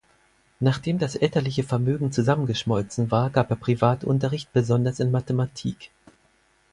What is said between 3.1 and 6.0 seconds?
war, gab er Privatunterricht besonders in Mathematik.